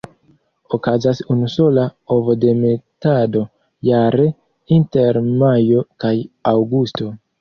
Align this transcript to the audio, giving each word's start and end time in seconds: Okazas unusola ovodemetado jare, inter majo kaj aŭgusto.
Okazas 0.75 1.17
unusola 1.33 1.83
ovodemetado 2.15 3.43
jare, 3.91 4.25
inter 4.79 5.21
majo 5.43 5.87
kaj 6.07 6.15
aŭgusto. 6.55 7.13